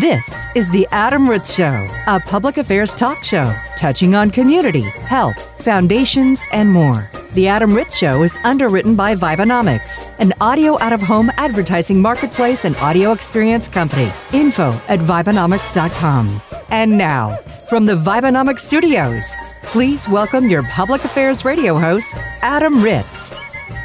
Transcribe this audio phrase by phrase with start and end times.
[0.00, 5.36] This is The Adam Ritz Show, a public affairs talk show touching on community, health,
[5.62, 7.08] foundations, and more.
[7.34, 12.64] The Adam Ritz Show is underwritten by Vibenomics, an audio out of home advertising marketplace
[12.64, 14.10] and audio experience company.
[14.32, 16.42] Info at Vibenomics.com.
[16.70, 17.36] And now,
[17.70, 23.32] from the Vibenomics studios, please welcome your public affairs radio host, Adam Ritz.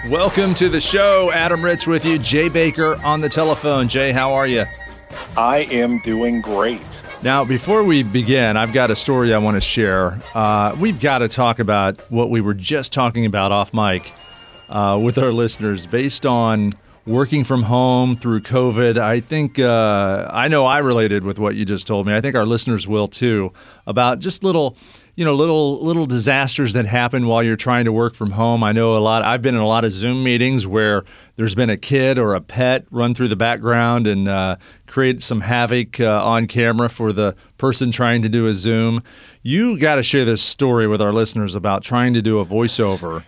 [0.10, 1.30] Welcome to the show.
[1.36, 2.18] Adam Ritz with you.
[2.18, 3.88] Jay Baker on the telephone.
[3.88, 4.66] Jay, how are you?
[5.38, 6.81] I am doing great.
[7.22, 10.20] Now, before we begin, I've got a story I want to share.
[10.34, 14.13] Uh, we've got to talk about what we were just talking about off mic
[14.70, 16.73] uh, with our listeners based on
[17.05, 18.98] working from home through COVID.
[18.98, 22.16] I think, uh, I know I related with what you just told me.
[22.16, 23.52] I think our listeners will too,
[23.88, 24.77] about just little
[25.20, 28.64] you know little little disasters that happen while you're trying to work from home.
[28.64, 29.22] I know a lot.
[29.22, 31.04] I've been in a lot of Zoom meetings where
[31.36, 34.55] there's been a kid or a pet run through the background and uh,
[34.88, 39.04] create some havoc uh, on camera for the person trying to do a Zoom.
[39.41, 43.21] You got to share this story with our listeners about trying to do a voiceover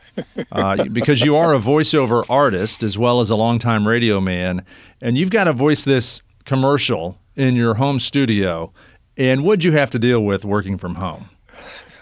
[0.54, 4.64] uh, because you are a voiceover artist as well as a longtime radio man,
[5.02, 8.72] and you've got to voice this commercial in your home studio.
[9.18, 11.31] And what'd you have to deal with working from home?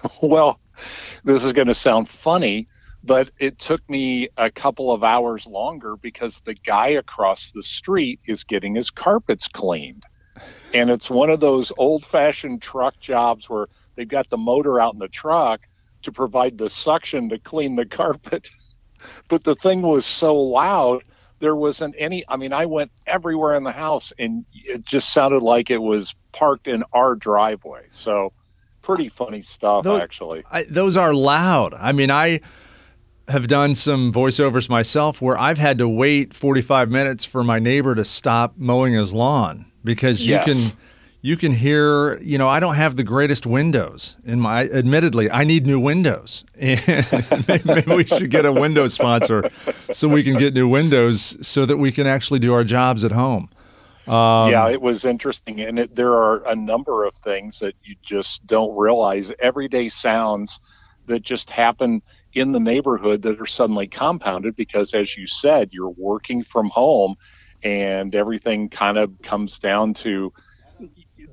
[0.22, 0.60] well,
[1.24, 2.68] this is going to sound funny,
[3.04, 8.20] but it took me a couple of hours longer because the guy across the street
[8.26, 10.04] is getting his carpets cleaned.
[10.74, 14.94] And it's one of those old fashioned truck jobs where they've got the motor out
[14.94, 15.62] in the truck
[16.04, 18.50] to provide the suction to clean the carpet.
[19.28, 21.04] but the thing was so loud,
[21.40, 22.24] there wasn't any.
[22.28, 26.14] I mean, I went everywhere in the house and it just sounded like it was
[26.32, 27.88] parked in our driveway.
[27.92, 28.34] So
[28.90, 30.44] pretty funny stuff, those, actually.
[30.50, 31.76] I, those are loud.
[31.76, 32.42] I mean, I
[33.28, 37.94] have done some voiceovers myself where I've had to wait 45 minutes for my neighbor
[37.94, 40.46] to stop mowing his lawn because you yes.
[40.46, 40.78] can
[41.22, 45.44] you can hear, you know, I don't have the greatest windows in my admittedly, I
[45.44, 46.46] need new windows.
[46.60, 46.82] And
[47.66, 49.50] maybe we should get a Windows sponsor
[49.92, 53.12] so we can get new windows so that we can actually do our jobs at
[53.12, 53.50] home.
[54.10, 57.96] Um, yeah, it was interesting, and it, there are a number of things that you
[58.02, 59.32] just don't realize.
[59.40, 60.60] Everyday sounds
[61.06, 62.02] that just happen
[62.34, 67.16] in the neighborhood that are suddenly compounded because, as you said, you're working from home,
[67.62, 70.34] and everything kind of comes down to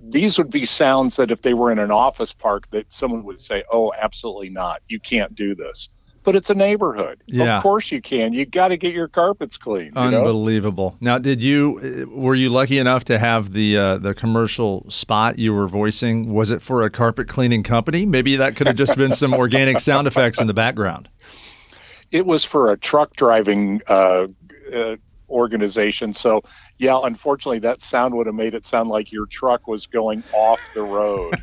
[0.02, 3.40] these would be sounds that if they were in an office park that someone would
[3.40, 5.88] say oh absolutely not you can't do this
[6.26, 7.22] but it's a neighborhood.
[7.26, 7.56] Yeah.
[7.56, 8.32] Of course you can.
[8.32, 9.92] You got to get your carpets clean.
[9.94, 10.96] Unbelievable.
[11.00, 11.12] Know?
[11.12, 15.54] Now, did you were you lucky enough to have the uh, the commercial spot you
[15.54, 16.34] were voicing?
[16.34, 18.04] Was it for a carpet cleaning company?
[18.04, 21.08] Maybe that could have just been some organic sound effects in the background.
[22.10, 24.26] It was for a truck driving uh,
[24.74, 24.96] uh,
[25.28, 26.14] organization.
[26.14, 26.42] So,
[26.78, 30.60] yeah, unfortunately, that sound would have made it sound like your truck was going off
[30.74, 31.34] the road.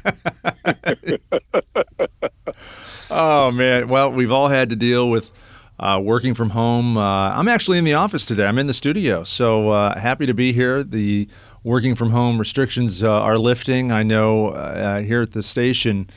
[3.09, 3.87] oh man!
[3.87, 5.31] Well, we've all had to deal with.
[5.79, 6.97] Uh, working from home.
[6.97, 8.45] Uh, I'm actually in the office today.
[8.45, 10.83] I'm in the studio, so uh, happy to be here.
[10.83, 11.27] The
[11.63, 13.91] working from home restrictions uh, are lifting.
[13.91, 16.07] I know uh, here at the station,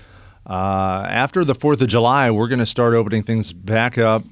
[0.49, 4.25] uh, after the 4th of July, we're going to start opening things back up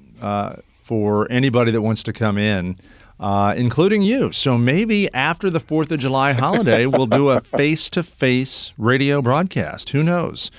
[0.82, 2.76] for anybody that wants to come in
[3.20, 4.32] uh, including you.
[4.32, 9.22] So maybe after the 4th of July holiday, we'll do a face to face radio
[9.22, 9.90] broadcast.
[9.90, 10.50] Who knows?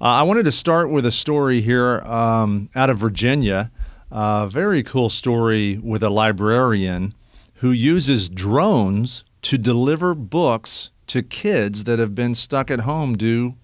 [0.00, 3.70] Uh, I wanted to start with a story here um, out of Virginia.
[4.10, 7.14] A uh, very cool story with a librarian
[7.56, 13.54] who uses drones to deliver books to kids that have been stuck at home due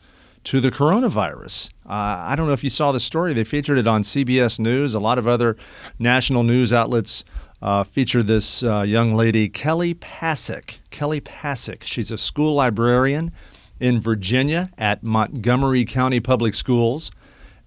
[0.45, 1.71] to the coronavirus.
[1.87, 3.35] Uh, I don't know if you saw the story.
[3.35, 4.95] They featured it on CBS News.
[4.95, 5.57] A lot of other
[5.99, 7.25] national news outlets
[7.63, 10.79] uh, feature this uh, young lady, Kelly Passek.
[10.91, 11.83] Kelly Passek.
[11.85, 13.33] She's a school librarian
[13.79, 17.11] in Virginia at Montgomery County Public Schools.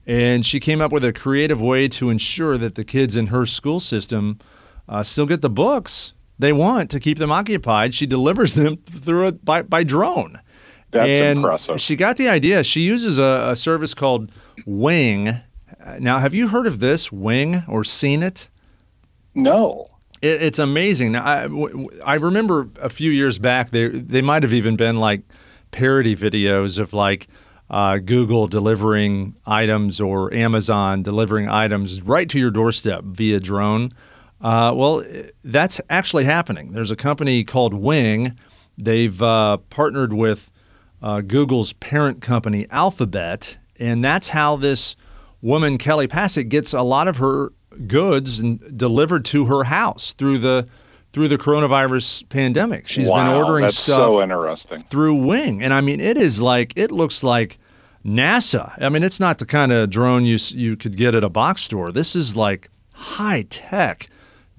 [0.05, 3.45] And she came up with a creative way to ensure that the kids in her
[3.45, 4.37] school system
[4.89, 7.93] uh, still get the books they want to keep them occupied.
[7.93, 10.39] She delivers them through a, by, by drone.
[10.91, 11.81] That's and impressive.
[11.81, 12.63] She got the idea.
[12.63, 14.31] She uses a, a service called
[14.65, 15.41] Wing.
[15.99, 18.47] Now, have you heard of this, Wing, or seen it?
[19.35, 19.87] No.
[20.21, 21.15] It, it's amazing.
[21.15, 21.47] I,
[22.05, 25.21] I remember a few years back, they, they might have even been like
[25.71, 27.27] parody videos of like
[27.69, 33.89] uh, Google delivering items or Amazon delivering items right to your doorstep via drone.
[34.41, 35.03] Uh, well,
[35.43, 36.73] that's actually happening.
[36.73, 38.37] There's a company called Wing.
[38.77, 40.51] They've uh, partnered with
[41.01, 44.95] uh, Google's parent company, Alphabet, and that's how this
[45.41, 47.53] woman, Kelly Passek, gets a lot of her
[47.87, 50.67] goods and delivered to her house through the
[51.11, 52.87] through the coronavirus pandemic.
[52.87, 54.81] She's wow, been ordering stuff so interesting.
[54.81, 57.59] through Wing, and I mean, it is like it looks like
[58.05, 58.73] NASA.
[58.81, 61.61] I mean, it's not the kind of drone you you could get at a box
[61.61, 61.91] store.
[61.91, 64.07] This is like high tech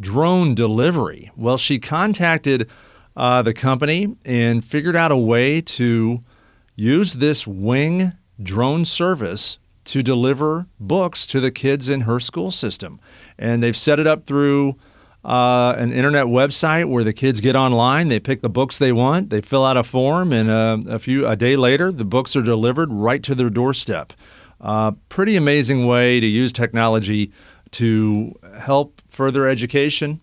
[0.01, 1.31] drone delivery.
[1.37, 2.69] Well, she contacted
[3.17, 6.21] uh, the company and figured out a way to
[6.77, 8.13] use this Wing
[8.43, 12.99] drone service to deliver books to the kids in her school system.
[13.39, 14.75] And they've set it up through
[15.25, 19.31] uh, an internet website where the kids get online, they pick the books they want,
[19.31, 22.43] they fill out a form, and uh, a few a day later, the books are
[22.43, 24.13] delivered right to their doorstep.
[24.61, 27.33] Uh, pretty amazing way to use technology
[27.71, 30.21] to help further education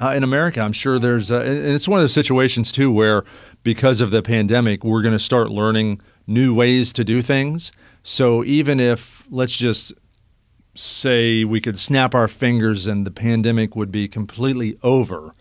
[0.00, 0.60] uh, in America.
[0.60, 3.24] I'm sure there's, uh, and it's one of those situations too where
[3.62, 7.72] because of the pandemic, we're going to start learning new ways to do things.
[8.02, 9.92] So even if, let's just
[10.74, 15.32] say, we could snap our fingers and the pandemic would be completely over,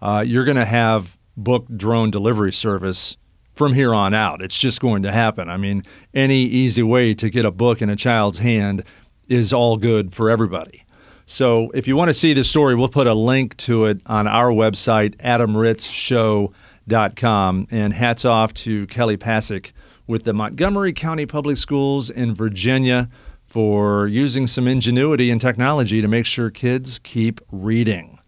[0.00, 3.16] uh, you're going to have book drone delivery service
[3.54, 4.42] from here on out.
[4.42, 5.48] It's just going to happen.
[5.48, 8.84] I mean, any easy way to get a book in a child's hand
[9.28, 10.83] is all good for everybody.
[11.26, 14.26] So if you want to see the story, we'll put a link to it on
[14.26, 17.66] our website, adamritzshow.com.
[17.70, 19.70] And hats off to Kelly Passek
[20.06, 23.08] with the Montgomery County Public Schools in Virginia
[23.46, 28.18] for using some ingenuity and technology to make sure kids keep reading.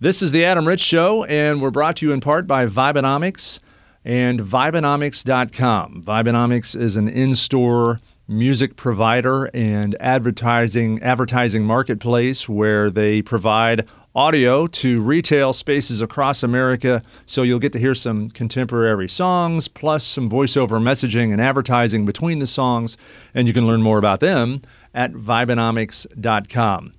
[0.00, 3.60] This is the Adam Ritz Show, and we're brought to you in part by Vibenomics
[4.04, 6.02] and Vibenomics.com.
[6.02, 7.98] Vibenomics is an in store
[8.28, 17.02] music provider and advertising advertising marketplace where they provide audio to retail spaces across America
[17.26, 22.38] so you'll get to hear some contemporary songs plus some voiceover messaging and advertising between
[22.38, 22.96] the songs
[23.34, 24.60] and you can learn more about them
[24.94, 26.92] at vibenomics.com.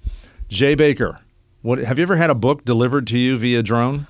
[0.49, 1.19] Jay Baker,
[1.61, 4.07] what have you ever had a book delivered to you via drone?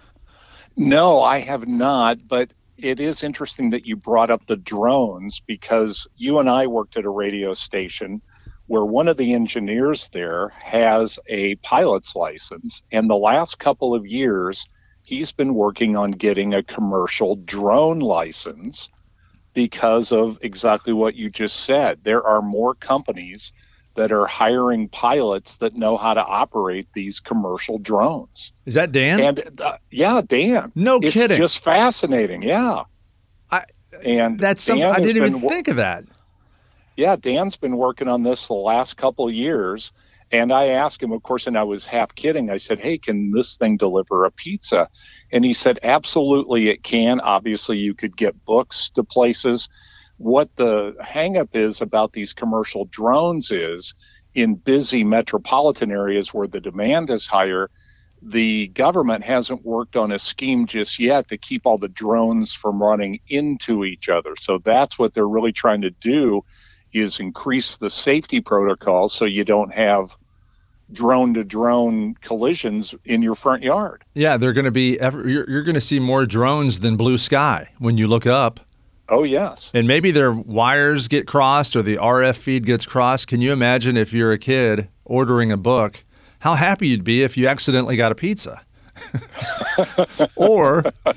[0.76, 6.08] No, I have not, but it is interesting that you brought up the drones because
[6.16, 8.22] you and I worked at a radio station
[8.68, 12.82] where one of the engineers there has a pilot's license.
[12.92, 14.66] And the last couple of years,
[15.04, 18.90] he's been working on getting a commercial drone license
[19.54, 22.04] because of exactly what you just said.
[22.04, 23.54] There are more companies
[23.96, 28.54] that are hiring pilots that know how to operate these commercial drones.
[28.66, 29.20] Is that Dan?
[29.20, 30.72] And uh, yeah, Dan.
[30.76, 31.38] No it's kidding.
[31.38, 32.42] Just fascinating.
[32.44, 32.84] Yeah.
[33.52, 33.64] I,
[34.06, 36.04] and that's something Dan I didn't even think of that.
[36.96, 39.92] yeah, Dan's been working on this the last couple of years.
[40.32, 42.50] And I asked him, of course, and I was half kidding.
[42.50, 44.90] I said, Hey, can this thing deliver a pizza?
[45.32, 47.20] And he said, Absolutely, it can.
[47.22, 49.70] Obviously, you could get books to places.
[50.18, 53.94] What the hangup is about these commercial drones is
[54.34, 57.70] in busy metropolitan areas where the demand is higher,
[58.22, 62.82] the government hasn't worked on a scheme just yet to keep all the drones from
[62.82, 64.36] running into each other.
[64.40, 66.44] So that's what they're really trying to do
[66.92, 70.16] is increase the safety protocols so you don't have
[70.92, 74.04] drone to drone collisions in your front yard.
[74.14, 75.00] Yeah, they're going to be.
[75.00, 78.60] Ever, you're, you're going to see more drones than blue sky when you look up,
[79.08, 79.72] Oh yes.
[79.74, 83.28] and maybe their wires get crossed or the RF feed gets crossed.
[83.28, 86.04] Can you imagine if you're a kid ordering a book,
[86.40, 88.62] how happy you'd be if you accidentally got a pizza?
[90.36, 91.14] or uh,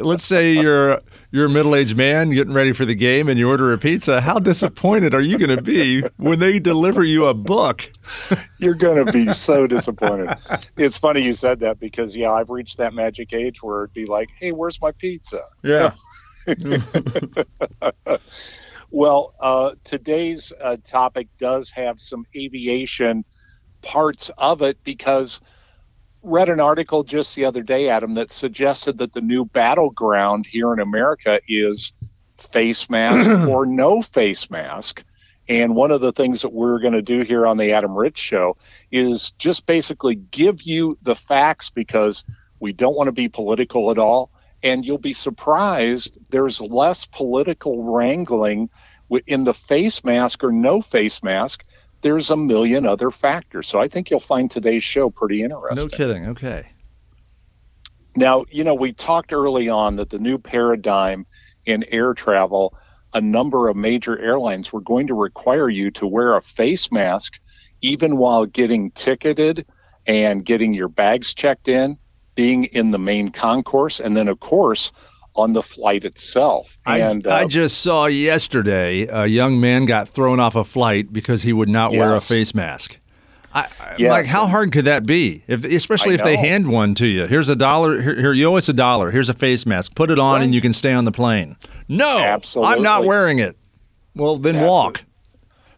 [0.00, 1.00] let's say you're
[1.30, 4.20] you're a middle-aged man getting ready for the game and you order a pizza.
[4.20, 7.90] How disappointed are you going to be when they deliver you a book?
[8.58, 10.36] You're going to be so disappointed.
[10.76, 14.04] It's funny you said that because yeah, I've reached that magic age where it'd be
[14.06, 15.92] like, "Hey, where's my pizza?" Yeah.
[18.94, 23.24] Well, uh, today's uh, topic does have some aviation
[23.80, 25.40] parts of it because
[26.22, 30.74] read an article just the other day, Adam, that suggested that the new battleground here
[30.74, 31.94] in America is
[32.36, 35.02] face mask or no face mask.
[35.48, 38.20] And one of the things that we're going to do here on the Adam Ritz
[38.20, 38.56] Show
[38.90, 42.24] is just basically give you the facts because
[42.60, 44.31] we don't want to be political at all.
[44.62, 48.70] And you'll be surprised there's less political wrangling
[49.26, 51.64] in the face mask or no face mask.
[52.02, 53.68] There's a million other factors.
[53.68, 55.76] So I think you'll find today's show pretty interesting.
[55.76, 56.28] No kidding.
[56.28, 56.68] Okay.
[58.14, 61.26] Now, you know, we talked early on that the new paradigm
[61.64, 62.76] in air travel,
[63.14, 67.40] a number of major airlines were going to require you to wear a face mask
[67.80, 69.66] even while getting ticketed
[70.06, 71.98] and getting your bags checked in,
[72.34, 74.92] being in the main concourse, and then, of course,
[75.34, 76.78] on the flight itself.
[76.84, 81.12] I, and I uh, just saw yesterday a young man got thrown off a flight
[81.12, 82.98] because he would not wear a face mask.
[83.54, 84.10] I, yes.
[84.10, 85.44] Like, how hard could that be?
[85.46, 87.26] If, especially if they hand one to you.
[87.26, 88.00] Here's a dollar.
[88.00, 89.10] Here, here, you owe us a dollar.
[89.10, 89.94] Here's a face mask.
[89.94, 90.44] Put it on, right.
[90.44, 91.56] and you can stay on the plane.
[91.86, 92.74] No, Absolutely.
[92.74, 93.56] I'm not wearing it.
[94.14, 95.04] Well, then that's walk.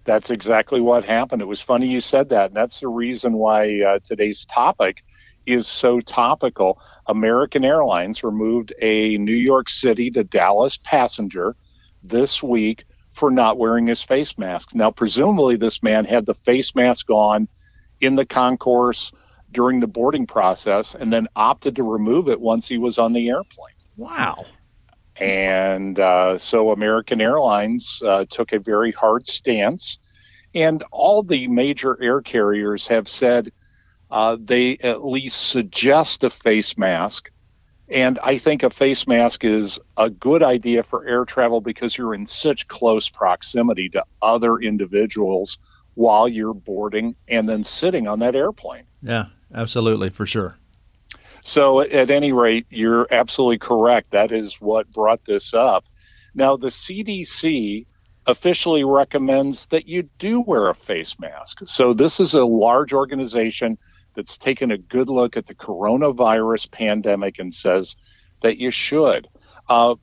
[0.04, 1.42] that's exactly what happened.
[1.42, 5.02] It was funny you said that, and that's the reason why uh, today's topic
[5.46, 6.80] is so topical.
[7.06, 11.56] American Airlines removed a New York City to Dallas passenger
[12.02, 14.74] this week for not wearing his face mask.
[14.74, 17.48] Now, presumably, this man had the face mask on
[18.00, 19.12] in the concourse
[19.52, 23.28] during the boarding process and then opted to remove it once he was on the
[23.28, 23.74] airplane.
[23.96, 24.44] Wow.
[25.16, 29.98] And uh, so American Airlines uh, took a very hard stance.
[30.54, 33.52] And all the major air carriers have said
[34.14, 37.30] uh, they at least suggest a face mask
[37.88, 42.14] and I think a face mask is a good idea for air travel because you're
[42.14, 45.58] in such close proximity to other individuals
[45.94, 48.84] while you're boarding and then sitting on that airplane.
[49.02, 50.56] Yeah, absolutely, for sure.
[51.42, 54.12] So, at any rate, you're absolutely correct.
[54.12, 55.84] That is what brought this up.
[56.34, 57.84] Now, the CDC
[58.26, 61.60] officially recommends that you do wear a face mask.
[61.66, 63.76] So, this is a large organization
[64.14, 67.96] that's taken a good look at the coronavirus pandemic and says
[68.42, 69.28] that you should.
[69.68, 69.94] Uh,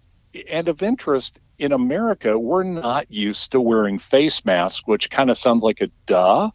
[0.50, 5.38] and of interest, in America, we're not used to wearing face masks, which kind of
[5.38, 6.50] sounds like a duh.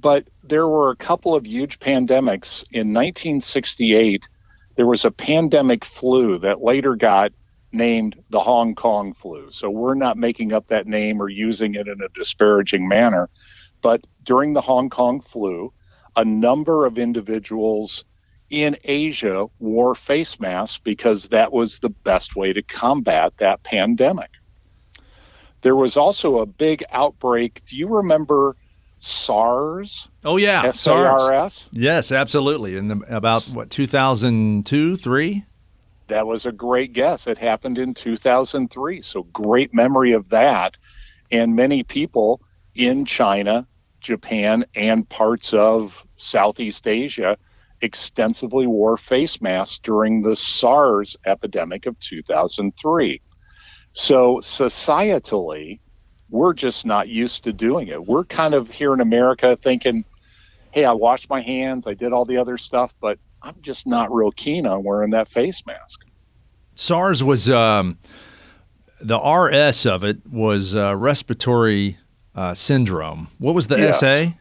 [0.00, 2.64] But there were a couple of huge pandemics.
[2.70, 4.28] In 1968,
[4.76, 7.32] there was a pandemic flu that later got
[7.72, 9.50] named the Hong Kong flu.
[9.50, 13.28] So we're not making up that name or using it in a disparaging manner.
[13.82, 15.72] But during the Hong Kong flu,
[16.16, 18.04] a number of individuals
[18.48, 24.30] in Asia wore face masks because that was the best way to combat that pandemic.
[25.62, 27.62] There was also a big outbreak.
[27.66, 28.56] Do you remember
[29.00, 30.08] SARS?
[30.24, 31.54] Oh yeah, S-A-R-S?
[31.54, 31.68] SARS.
[31.72, 32.76] Yes, absolutely.
[32.76, 35.44] In the, about what 2002, 3?
[36.06, 37.26] That was a great guess.
[37.26, 39.02] It happened in 2003.
[39.02, 40.76] So great memory of that.
[41.32, 42.40] And many people
[42.76, 43.66] in China,
[44.00, 47.36] Japan, and parts of Southeast Asia
[47.82, 53.20] extensively wore face masks during the SARS epidemic of 2003.
[53.92, 55.80] So, societally,
[56.28, 58.06] we're just not used to doing it.
[58.06, 60.04] We're kind of here in America thinking,
[60.72, 64.12] hey, I washed my hands, I did all the other stuff, but I'm just not
[64.12, 66.00] real keen on wearing that face mask.
[66.74, 67.98] SARS was um,
[69.00, 71.96] the RS of it was uh, respiratory
[72.34, 73.28] uh, syndrome.
[73.38, 74.00] What was the yes.
[74.00, 74.32] SA?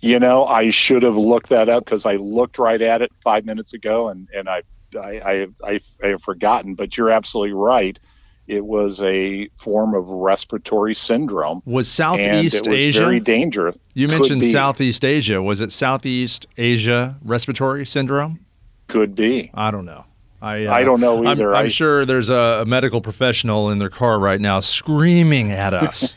[0.00, 3.44] You know, I should have looked that up because I looked right at it five
[3.44, 4.62] minutes ago, and and I
[4.96, 6.74] I, I I I have forgotten.
[6.74, 7.98] But you're absolutely right.
[8.46, 11.62] It was a form of respiratory syndrome.
[11.64, 13.76] Was Southeast was Asia very dangerous?
[13.94, 15.42] You mentioned Southeast Asia.
[15.42, 18.40] Was it Southeast Asia respiratory syndrome?
[18.88, 19.50] Could be.
[19.52, 20.05] I don't know.
[20.42, 21.54] I, uh, I don't know either.
[21.54, 26.14] I'm, I'm sure there's a, medical professional in their car right now screaming at us.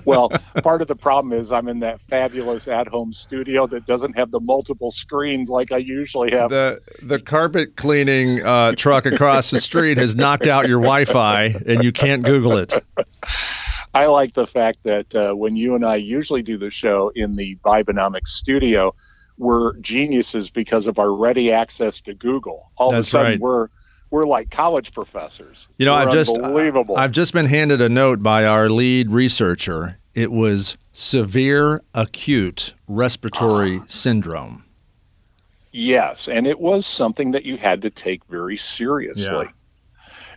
[0.04, 0.30] well,
[0.62, 4.40] part of the problem is I'm in that fabulous at-home studio that doesn't have the
[4.40, 6.50] multiple screens like I usually have.
[6.50, 11.84] The the carpet cleaning uh, truck across the street has knocked out your Wi-Fi, and
[11.84, 12.72] you can't Google it.
[13.94, 17.36] I like the fact that uh, when you and I usually do the show in
[17.36, 18.94] the Vibenomics studio
[19.38, 22.70] we're geniuses because of our ready access to Google.
[22.76, 23.40] All That's of a sudden, right.
[23.40, 23.68] we're
[24.10, 25.68] we're like college professors.
[25.78, 26.96] You know, I've just unbelievable.
[26.96, 29.98] I've just been handed a note by our lead researcher.
[30.14, 34.64] It was severe acute respiratory syndrome.
[35.72, 39.46] Yes, and it was something that you had to take very seriously.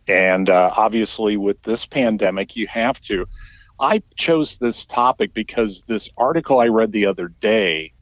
[0.08, 0.34] Yeah.
[0.34, 3.26] And uh, obviously, with this pandemic, you have to.
[3.80, 7.94] I chose this topic because this article I read the other day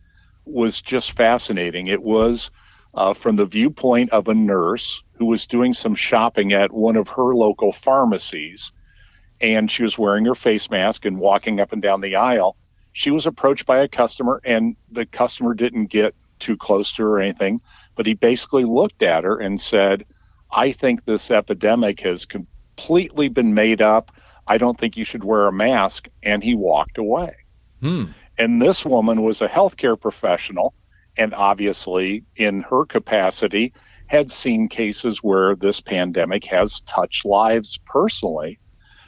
[0.48, 1.88] was just fascinating.
[1.88, 2.52] It was
[2.94, 7.08] uh, from the viewpoint of a nurse who was doing some shopping at one of
[7.10, 8.72] her local pharmacies,
[9.42, 12.56] and she was wearing her face mask and walking up and down the aisle.
[12.94, 17.10] She was approached by a customer, and the customer didn't get too close to her
[17.14, 17.60] or anything,
[17.96, 20.06] but he basically looked at her and said,
[20.52, 24.12] I think this epidemic has completely been made up.
[24.48, 26.08] I don't think you should wear a mask.
[26.24, 27.34] And he walked away.
[27.82, 28.06] Hmm.
[28.38, 30.74] And this woman was a healthcare professional,
[31.18, 33.74] and obviously, in her capacity,
[34.06, 38.60] had seen cases where this pandemic has touched lives personally.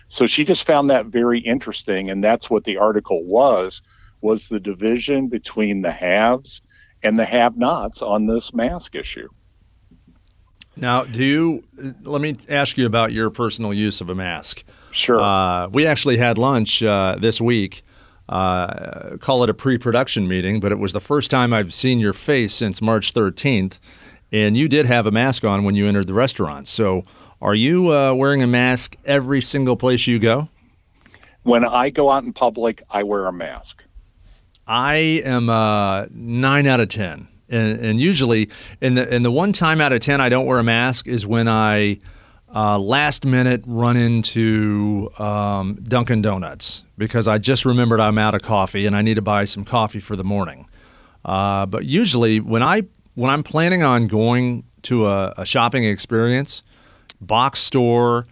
[0.08, 3.82] So she just found that very interesting, and that's what the article was:
[4.22, 6.62] was the division between the haves
[7.04, 9.30] and the have-nots on this mask issue.
[10.76, 11.64] Now, do you?
[12.04, 14.64] Let me ask you about your personal use of a mask.
[14.92, 15.22] Sure.
[15.22, 17.84] Uh, we actually had lunch uh, this week
[18.30, 22.14] uh, call it a pre-production meeting, but it was the first time I've seen your
[22.14, 23.80] face since March 13th,
[24.32, 26.68] and you did have a mask on when you entered the restaurant.
[26.68, 27.04] So,
[27.42, 30.48] are you uh, wearing a mask every single place you go?
[31.42, 33.84] When I go out in public, I wear a mask.
[34.68, 39.54] I am uh, nine out of ten, and, and usually, in the in the one
[39.54, 41.98] time out of ten I don't wear a mask is when I
[42.54, 48.42] uh, last minute run into um, Dunkin' Donuts because I just remembered I'm out of
[48.42, 50.66] coffee and I need to buy some coffee for the morning.
[51.24, 52.84] Uh, but usually, when I
[53.16, 56.64] when I'm planning on going to a, a shopping experience,
[57.20, 58.26] box store,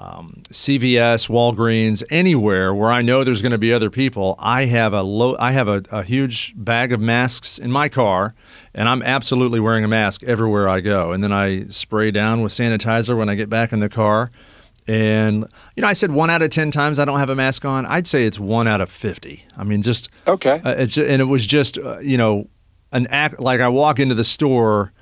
[0.00, 4.94] um, CVS, Walgreens, anywhere where I know there's going to be other people, I have
[4.94, 8.34] a low, I have a, a, huge bag of masks in my car,
[8.72, 11.12] and I'm absolutely wearing a mask everywhere I go.
[11.12, 14.30] And then I spray down with sanitizer when I get back in the car.
[14.86, 15.44] And
[15.76, 17.84] you know, I said one out of ten times I don't have a mask on.
[17.84, 19.44] I'd say it's one out of fifty.
[19.54, 20.62] I mean, just okay.
[20.64, 22.48] Uh, it's and it was just uh, you know
[22.90, 24.92] an act like I walk into the store,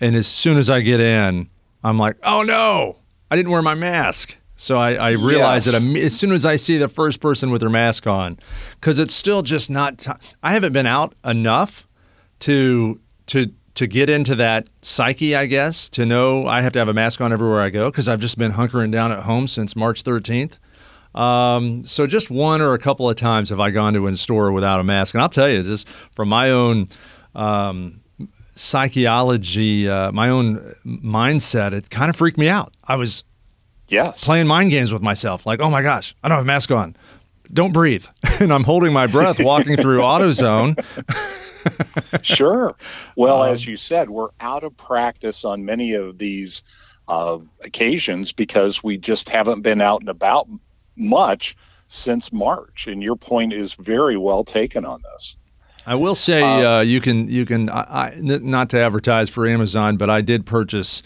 [0.00, 1.50] and as soon as I get in,
[1.82, 3.00] I'm like, oh no,
[3.32, 4.36] I didn't wear my mask.
[4.56, 5.74] So I, I realize yes.
[5.74, 8.38] that as soon as I see the first person with their mask on,
[8.78, 9.98] because it's still just not.
[9.98, 11.86] T- I haven't been out enough
[12.40, 16.88] to to to get into that psyche, I guess, to know I have to have
[16.88, 19.74] a mask on everywhere I go because I've just been hunkering down at home since
[19.74, 20.58] March 13th.
[21.14, 24.52] Um, so just one or a couple of times have I gone to a store
[24.52, 26.86] without a mask, and I'll tell you, just from my own
[27.34, 28.00] um,
[28.54, 32.74] psychology, uh, my own mindset, it kind of freaked me out.
[32.84, 33.24] I was
[33.94, 34.22] yes.
[34.22, 36.96] playing mind games with myself, like, oh my gosh, I don't have a mask on.
[37.52, 38.06] Don't breathe.
[38.40, 40.74] and I'm holding my breath walking through AutoZone.
[42.22, 42.74] sure.
[43.16, 46.62] Well, um, as you said, we're out of practice on many of these
[47.08, 50.48] uh, occasions because we just haven't been out and about
[50.96, 51.56] much
[51.88, 52.86] since March.
[52.86, 55.36] And your point is very well taken on this.
[55.86, 59.46] I will say um, uh, you can you can I, I, not to advertise for
[59.46, 61.02] Amazon, but I did purchase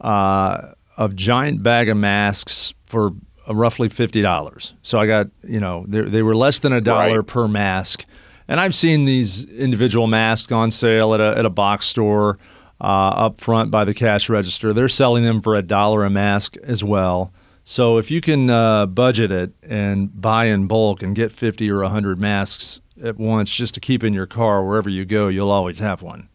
[0.00, 3.12] uh, a giant bag of masks for
[3.48, 4.74] uh, roughly fifty dollars.
[4.82, 7.26] So I got you know they were less than a dollar right.
[7.26, 8.04] per mask,
[8.46, 12.36] and I've seen these individual masks on sale at a at a box store
[12.80, 14.72] uh, up front by the cash register.
[14.72, 17.32] They're selling them for a dollar a mask as well.
[17.64, 21.82] So if you can uh, budget it and buy in bulk and get fifty or
[21.84, 25.78] hundred masks at once just to keep in your car wherever you go, you'll always
[25.78, 26.28] have one.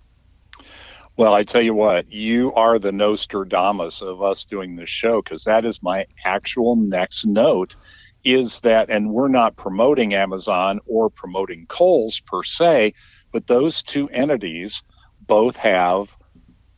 [1.15, 5.43] Well, I tell you what, you are the Nostradamus of us doing this show because
[5.43, 7.76] that is my actual next note
[8.23, 12.93] is that, and we're not promoting Amazon or promoting Kohl's per se,
[13.32, 14.82] but those two entities
[15.28, 16.17] both have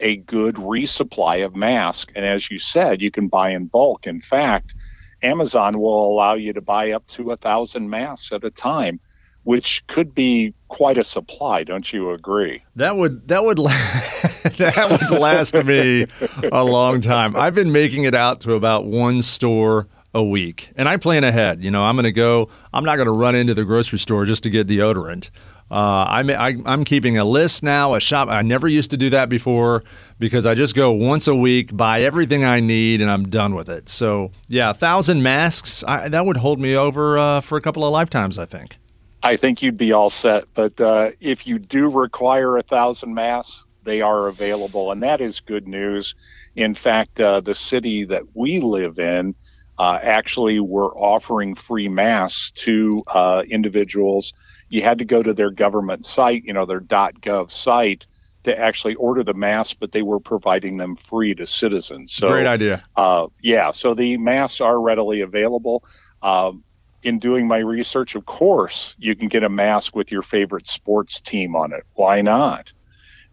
[0.02, 2.12] a good resupply of masks.
[2.14, 4.06] And as you said, you can buy in bulk.
[4.06, 4.76] In fact,
[5.24, 9.00] Amazon will allow you to buy up to a thousand masks at a time
[9.46, 11.64] which could be quite a supply.
[11.64, 12.64] Don't you agree?
[12.76, 13.58] That would that would
[14.58, 16.08] that would last me
[16.52, 17.36] a long time.
[17.36, 21.64] I've been making it out to about one store a week, and I plan ahead.
[21.64, 22.50] You know, I'm going to go.
[22.74, 25.30] I'm not going to run into the grocery store just to get deodorant.
[25.70, 28.30] Uh, I'm I, i am keeping a list now, a shop.
[28.30, 29.82] I never used to do that before
[30.20, 33.70] because I just go once a week, buy everything I need, and I'm done with
[33.70, 33.90] it.
[33.90, 37.84] So yeah, a thousand masks I, that would hold me over uh, for a couple
[37.84, 38.78] of lifetimes, I think.
[39.26, 40.46] I think you'd be all set.
[40.54, 45.42] But uh, if you do require a thousand masks, they are available, and that is
[45.42, 46.14] good news.
[46.56, 49.34] In fact, uh, the city that we live in
[49.80, 54.34] uh, actually were offering free masks to uh, individuals.
[54.70, 58.06] You had to go to their government site, you know, their .gov site,
[58.44, 62.14] to actually order the masks, but they were providing them free to citizens.
[62.14, 62.84] So great idea.
[62.96, 65.84] Uh, yeah, so the masks are readily available.
[66.22, 66.64] Um,
[67.06, 71.22] in doing my research, of course, you can get a mask with your favorite sports
[71.22, 71.84] team on it.
[71.94, 72.74] Why not?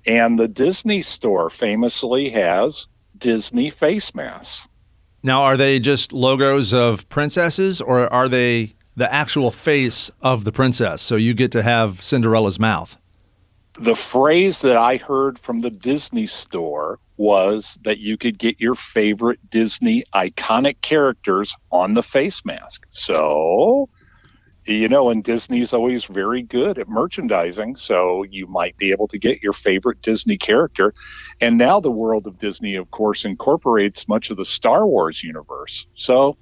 [0.07, 4.69] And the Disney store famously has Disney face masks.
[5.23, 10.53] Now, are they just logos of princesses or are they the actual face of the
[10.53, 11.01] princess?
[11.01, 12.99] So you get to have Cinderella's mouth?
[13.75, 18.75] The phrase that I heard from the Disney store was that you could get your
[18.75, 22.85] favorite Disney iconic characters on the face mask.
[22.91, 23.89] So,
[24.67, 27.77] you know, and Disney's always very good at merchandising.
[27.77, 30.93] So you might be able to get your favorite Disney character.
[31.41, 35.87] And now the world of Disney, of course, incorporates much of the Star Wars universe.
[35.95, 36.37] So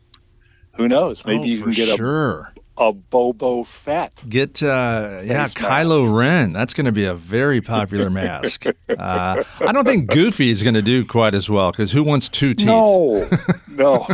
[0.75, 1.25] who knows?
[1.25, 2.53] Maybe oh, you can get sure.
[2.57, 4.25] a a Boba Fett.
[4.27, 6.19] Get uh, yeah, Kylo mask.
[6.19, 6.53] Ren.
[6.55, 8.65] That's going to be a very popular mask.
[8.89, 12.31] uh, I don't think Goofy is going to do quite as well because who wants
[12.31, 12.67] two teeth?
[12.67, 13.29] No,
[13.71, 14.09] no,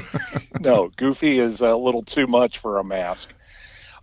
[0.60, 0.90] no.
[0.96, 3.32] Goofy is a little too much for a mask.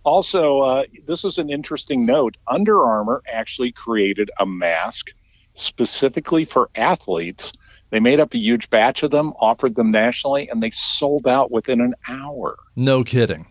[0.02, 2.36] Also, uh, this is an interesting note.
[2.48, 5.12] Under Armour actually created a mask
[5.52, 7.52] specifically for athletes.
[7.90, 11.50] They made up a huge batch of them, offered them nationally, and they sold out
[11.50, 12.56] within an hour.
[12.74, 13.46] No kidding.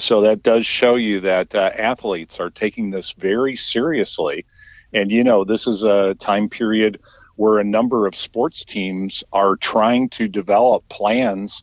[0.00, 4.46] So that does show you that uh, athletes are taking this very seriously.
[4.92, 7.00] And, you know, this is a time period
[7.36, 11.62] where a number of sports teams are trying to develop plans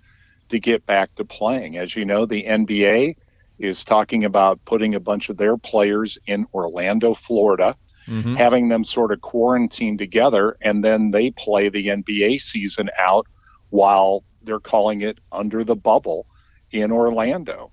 [0.50, 1.78] to get back to playing.
[1.78, 3.16] As you know, the NBA
[3.60, 7.76] is talking about putting a bunch of their players in Orlando, Florida,
[8.08, 8.36] mm-hmm.
[8.36, 13.28] having them sort of quarantine together, and then they play the NBA season out
[13.70, 16.28] while they're calling it under the bubble
[16.72, 17.72] in Orlando.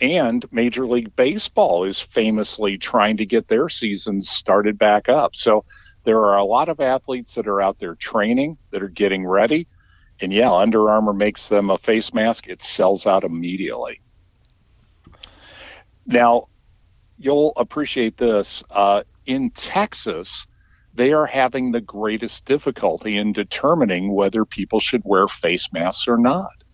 [0.00, 5.36] And Major League Baseball is famously trying to get their seasons started back up.
[5.36, 5.64] So
[6.04, 9.66] there are a lot of athletes that are out there training, that are getting ready.
[10.20, 12.48] And yeah, Under Armour makes them a face mask.
[12.48, 14.00] It sells out immediately.
[16.06, 16.48] Now,
[17.18, 18.64] you'll appreciate this.
[18.70, 20.46] Uh, in Texas,
[20.94, 26.16] they are having the greatest difficulty in determining whether people should wear face masks or
[26.16, 26.64] not.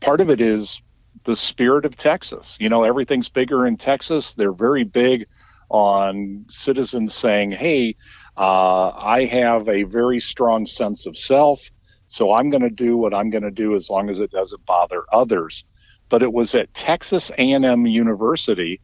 [0.00, 0.82] Part of it is
[1.24, 2.56] the spirit of Texas.
[2.60, 4.34] You know, everything's bigger in Texas.
[4.34, 5.26] They're very big
[5.68, 7.96] on citizens saying, hey,
[8.36, 11.70] uh, I have a very strong sense of self,
[12.06, 14.64] so I'm going to do what I'm going to do as long as it doesn't
[14.66, 15.64] bother others.
[16.08, 18.80] But it was at Texas A&M University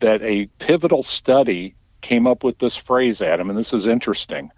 [0.00, 4.50] that a pivotal study came up with this phrase, Adam, and this is interesting.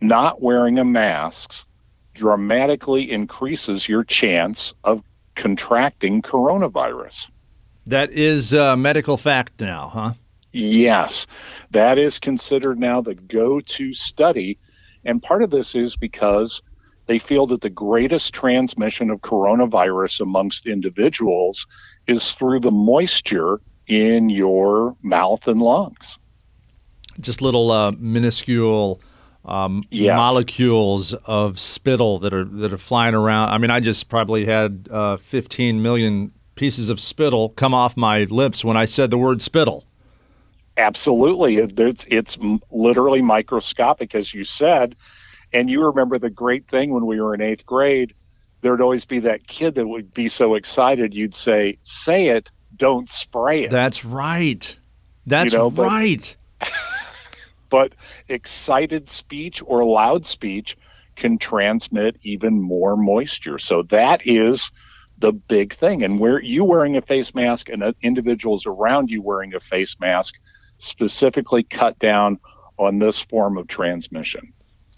[0.00, 1.64] Not wearing a mask
[2.14, 5.02] dramatically increases your chance of
[5.40, 7.28] contracting coronavirus.
[7.86, 10.12] That is a medical fact now, huh?
[10.52, 11.26] Yes,
[11.70, 14.58] that is considered now the go to study.
[15.02, 16.60] And part of this is because
[17.06, 21.66] they feel that the greatest transmission of coronavirus amongst individuals
[22.06, 26.18] is through the moisture in your mouth and lungs.
[27.18, 29.00] Just little uh, minuscule
[29.44, 30.16] um, yes.
[30.16, 33.50] molecules of spittle that are that are flying around.
[33.50, 38.24] I mean, I just probably had uh, 15 million pieces of spittle come off my
[38.24, 39.84] lips when I said the word spittle.
[40.76, 42.38] Absolutely, it's, it's
[42.70, 44.94] literally microscopic, as you said.
[45.52, 48.14] And you remember the great thing when we were in eighth grade.
[48.60, 51.14] There'd always be that kid that would be so excited.
[51.14, 54.76] You'd say, "Say it, don't spray it." That's right.
[55.26, 56.36] That's you know, right.
[57.70, 57.94] but
[58.28, 60.76] excited speech or loud speech
[61.16, 63.58] can transmit even more moisture.
[63.58, 64.70] So that is
[65.18, 66.02] the big thing.
[66.02, 69.96] And where you wearing a face mask and uh, individuals around you wearing a face
[70.00, 70.34] mask
[70.78, 72.38] specifically cut down
[72.78, 74.52] on this form of transmission.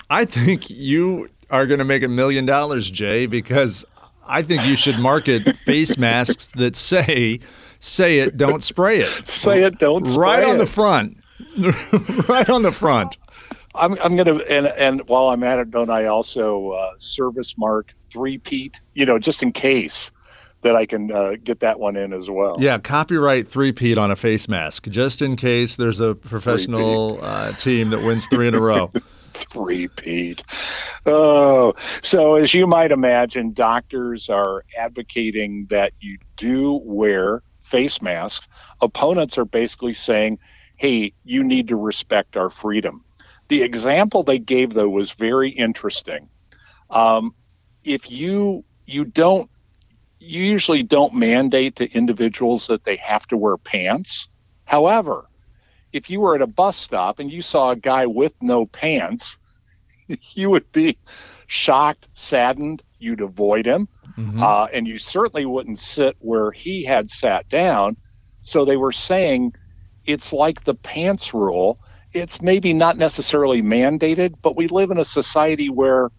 [0.09, 3.85] I think you are going to make a million dollars, Jay, because
[4.25, 7.41] I think you should market face masks that say,
[7.81, 9.27] say it, don't spray it.
[9.27, 10.59] Say it, don't Right on it.
[10.59, 11.19] the front.
[12.29, 13.19] right on the front.
[13.75, 17.57] I'm, I'm going to, and, and while I'm at it, don't I also uh, service
[17.57, 20.11] mark three-peat, you know, just in case
[20.63, 22.57] that I can uh, get that one in as well.
[22.59, 27.91] Yeah, copyright three-peat on a face mask, just in case there's a professional uh, team
[27.91, 28.87] that wins three in a row.
[29.13, 30.45] three-peat.
[31.05, 38.47] Oh, so as you might imagine, doctors are advocating that you do wear face masks.
[38.81, 40.39] Opponents are basically saying
[40.83, 43.05] hey, you need to respect our freedom.
[43.47, 46.29] The example they gave, though, was very interesting.
[46.91, 47.37] Um,
[47.85, 49.49] if you you don't
[50.19, 54.29] you usually don't mandate to individuals that they have to wear pants.
[54.65, 55.27] However,
[55.93, 59.37] if you were at a bus stop and you saw a guy with no pants,
[60.35, 60.99] you would be
[61.47, 62.83] shocked, saddened.
[62.99, 63.87] You'd avoid him,
[64.19, 64.43] mm-hmm.
[64.43, 67.97] uh, and you certainly wouldn't sit where he had sat down.
[68.43, 69.55] So they were saying
[70.05, 71.79] it's like the pants rule.
[72.13, 76.11] It's maybe not necessarily mandated, but we live in a society where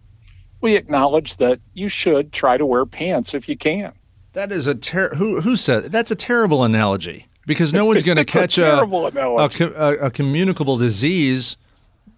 [0.61, 3.93] we acknowledge that you should try to wear pants if you can.
[4.33, 8.17] That is a ter- who who said that's a terrible analogy because no one's going
[8.23, 11.57] to catch a a, a, a, communicable disease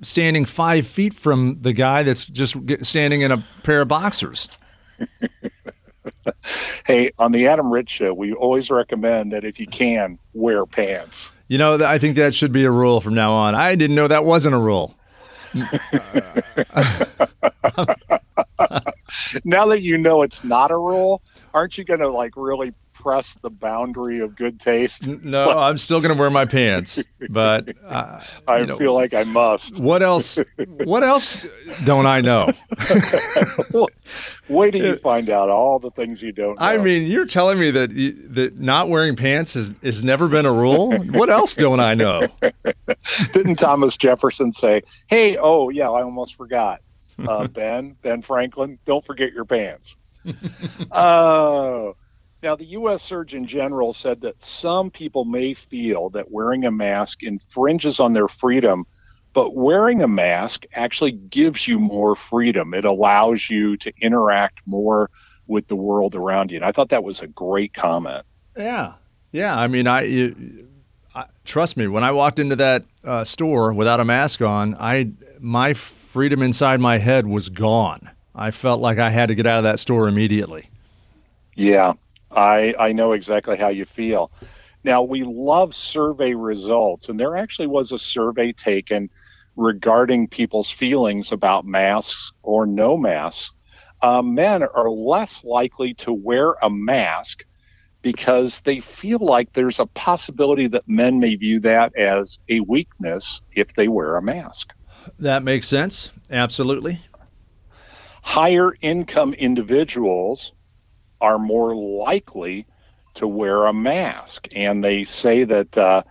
[0.01, 4.47] standing five feet from the guy that's just standing in a pair of boxers.
[6.85, 11.31] hey, on the Adam Ritz show, we always recommend that if you can, wear pants.
[11.47, 13.53] You know, I think that should be a rule from now on.
[13.55, 14.95] I didn't know that wasn't a rule.
[19.45, 21.21] now that you know it's not a rule,
[21.53, 22.73] aren't you going to like really
[23.05, 25.05] press the boundary of good taste?
[25.23, 29.13] No, I'm still going to wear my pants, but uh, I you know, feel like
[29.13, 29.79] I must.
[29.79, 30.39] what else?
[30.85, 31.45] What else
[31.83, 32.51] don't I know?
[34.49, 36.65] Wait till you find out all the things you don't know.
[36.65, 40.47] I mean, you're telling me that you, that not wearing pants has has never been
[40.47, 40.97] a rule.
[40.97, 42.27] What else don't I know?
[43.33, 46.81] Didn't Thomas Jefferson say, "Hey, oh yeah, I almost forgot,
[47.19, 49.95] uh, Ben Ben Franklin, don't forget your pants."
[50.91, 51.95] Oh,
[52.45, 53.01] now the U.S.
[53.01, 58.27] Surgeon General said that some people may feel that wearing a mask infringes on their
[58.27, 58.85] freedom,
[59.33, 62.75] but wearing a mask actually gives you more freedom.
[62.75, 65.09] It allows you to interact more
[65.47, 66.57] with the world around you.
[66.57, 68.23] And I thought that was a great comment.
[68.55, 68.93] Yeah,
[69.31, 69.57] yeah.
[69.57, 70.67] I mean, I, you,
[71.15, 71.87] I trust me.
[71.87, 76.79] When I walked into that uh, store without a mask on, I my freedom inside
[76.79, 78.11] my head was gone.
[78.35, 80.69] I felt like I had to get out of that store immediately.
[81.55, 81.93] Yeah,
[82.35, 84.31] I I know exactly how you feel.
[84.83, 89.09] Now we love survey results, and there actually was a survey taken
[89.55, 93.51] regarding people's feelings about masks or no masks.
[94.01, 97.45] Uh, men are less likely to wear a mask
[98.01, 103.41] because they feel like there's a possibility that men may view that as a weakness
[103.53, 104.73] if they wear a mask.
[105.17, 106.11] That makes sense.
[106.29, 106.99] Absolutely.
[108.21, 110.51] Higher income individuals
[111.25, 112.67] are more likely
[113.15, 114.47] to wear a mask.
[114.55, 116.03] And they say that uh,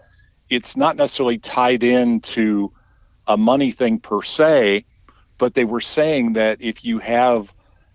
[0.50, 2.72] it's not necessarily tied into
[3.28, 4.84] a money thing per se,
[5.38, 7.54] but they were saying that if you have,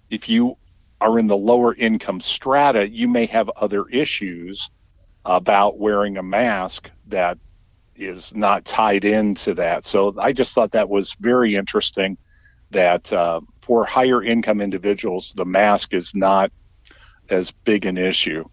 [0.10, 0.56] if you
[1.02, 4.70] are in the lower income strata, you may have other issues
[5.26, 7.38] about wearing a mask that
[7.96, 9.86] is not tied into that.
[9.86, 12.18] So I just thought that was very interesting
[12.72, 16.52] that uh, for higher income individuals, the mask is not
[17.32, 18.44] as big an issue.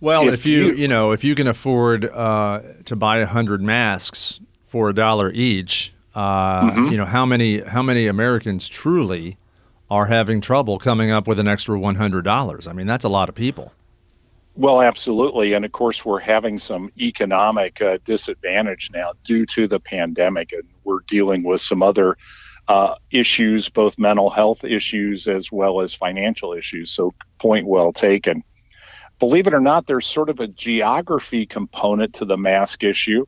[0.00, 3.26] Well, if, If you, you- you know if you can afford uh, to buy a
[3.26, 9.36] hundred masks for a dollar each, uh, you know how many how many Americans truly
[9.90, 12.66] are having trouble coming up with an extra one hundred dollars.
[12.66, 13.72] I mean, that's a lot of people.
[14.56, 15.52] Well, absolutely.
[15.52, 20.64] And of course, we're having some economic uh, disadvantage now due to the pandemic, and
[20.84, 22.16] we're dealing with some other
[22.70, 26.92] uh, issues, both mental health issues as well as financial issues.
[26.92, 28.44] So, point well taken.
[29.18, 33.26] Believe it or not, there's sort of a geography component to the mask issue.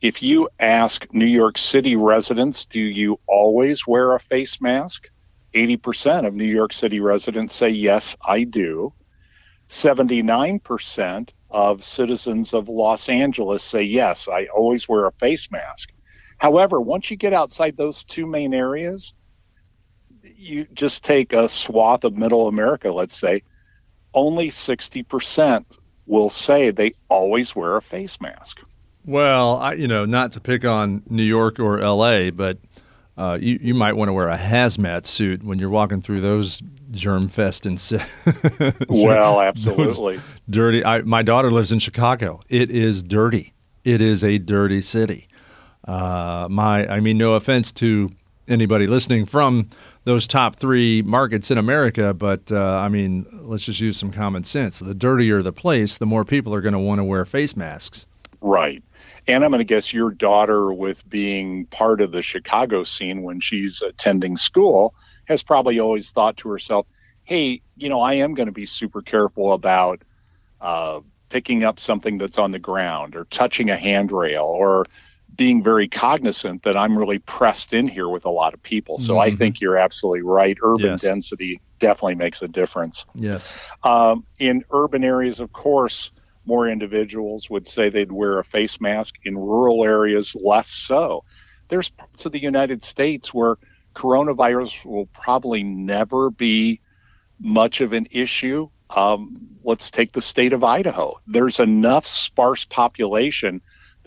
[0.00, 5.08] If you ask New York City residents, do you always wear a face mask?
[5.54, 8.92] 80% of New York City residents say, yes, I do.
[9.68, 15.92] 79% of citizens of Los Angeles say, yes, I always wear a face mask.
[16.40, 19.12] However, once you get outside those two main areas,
[20.22, 23.42] you just take a swath of middle America, let's say,
[24.14, 28.62] only 60% will say they always wear a face mask.
[29.04, 32.56] Well, I, you know, not to pick on New York or L.A., but
[33.18, 36.62] uh, you you might want to wear a hazmat suit when you're walking through those
[36.90, 37.78] germ fest and
[38.88, 40.20] Well, absolutely.
[40.48, 40.82] dirty.
[40.82, 42.40] I, my daughter lives in Chicago.
[42.48, 43.52] It is dirty.
[43.84, 45.28] It is a dirty city.
[45.84, 48.10] Uh, my, I mean, no offense to
[48.48, 49.68] anybody listening from
[50.04, 54.44] those top three markets in America, but uh, I mean, let's just use some common
[54.44, 54.78] sense.
[54.80, 58.06] The dirtier the place, the more people are going to want to wear face masks.
[58.40, 58.82] Right.
[59.28, 63.40] And I'm going to guess your daughter, with being part of the Chicago scene when
[63.40, 64.94] she's attending school,
[65.26, 66.86] has probably always thought to herself,
[67.24, 70.02] hey, you know, I am going to be super careful about
[70.60, 74.86] uh, picking up something that's on the ground or touching a handrail or
[75.36, 78.98] being very cognizant that I'm really pressed in here with a lot of people.
[78.98, 79.38] So I Mhm.
[79.38, 80.56] think you're absolutely right.
[80.62, 81.02] Urban Yes.
[81.02, 83.04] density definitely makes a difference.
[83.14, 83.54] Yes.
[83.84, 86.10] Um, in urban areas, of course,
[86.46, 89.14] more individuals would say they'd wear a face mask.
[89.24, 91.22] In rural areas, less so.
[91.68, 93.56] There's parts of the United States where
[93.94, 96.80] coronavirus will probably never be
[97.38, 98.68] much of an issue.
[98.90, 101.20] Um, let's take the state of Idaho.
[101.26, 103.60] There's enough sparse population.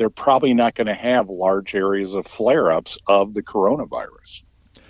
[0.04, 4.42] They're probably not going to have large areas of flare ups of the coronavirus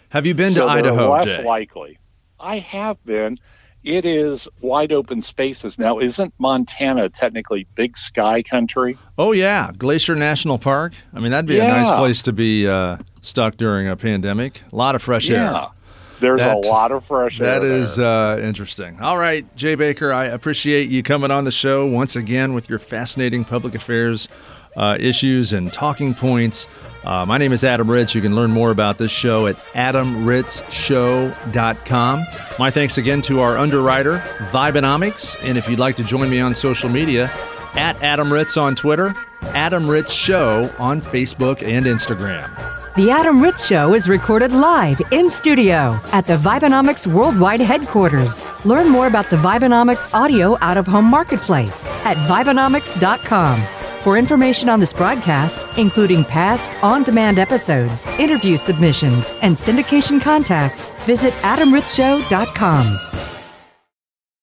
[0.09, 1.43] Have you been so to Idaho, less Jay?
[1.43, 1.99] likely.
[2.39, 3.37] I have been.
[3.83, 5.77] It is wide open spaces.
[5.77, 8.97] Now, isn't Montana technically big sky country?
[9.19, 10.93] oh yeah, Glacier National Park.
[11.13, 14.63] I mean, that'd be a nice place to be uh, stuck during a pandemic.
[14.71, 15.43] A lot of fresh air.
[15.43, 15.67] Yeah.
[16.21, 17.59] There's That- a lot of fresh air.
[17.59, 18.99] That is uh, interesting.
[18.99, 22.79] All right, Jay Baker, I appreciate you coming on the show once again with your
[22.79, 24.27] fascinating public affairs
[24.75, 26.67] uh, issues and talking points.
[27.03, 28.15] Uh, my name is Adam Ritz.
[28.15, 32.23] You can learn more about this show at adamritzshow.com.
[32.59, 34.19] My thanks again to our underwriter,
[34.51, 35.37] Vibenomics.
[35.47, 37.29] And if you'd like to join me on social media,
[37.75, 39.13] at Adam Ritz on Twitter,
[39.55, 42.49] Adam Ritz Show on Facebook and Instagram.
[42.95, 48.43] The Adam Ritz Show is recorded live in studio at the Vibenomics Worldwide Headquarters.
[48.65, 53.82] Learn more about the Vibenomics Audio Out of Home Marketplace at Vibenomics.com.
[54.03, 60.91] For information on this broadcast, including past on demand episodes, interview submissions, and syndication contacts,
[61.05, 63.32] visit AdamRitzShow.com.